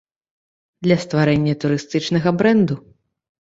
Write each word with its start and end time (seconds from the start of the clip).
Для 0.87 0.97
стварэння 1.03 1.53
турыстычнага 1.65 2.29
брэнду. 2.41 2.81